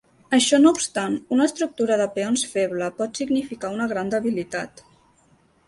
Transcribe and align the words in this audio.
Això 0.35 0.59
no 0.61 0.69
obstant, 0.75 1.17
una 1.35 1.45
estructura 1.49 1.99
de 2.01 2.09
peons 2.17 2.47
feble 2.55 2.89
pot 3.03 3.21
significar 3.23 3.73
una 3.77 3.89
gran 3.95 4.13
debilitat. 4.17 4.85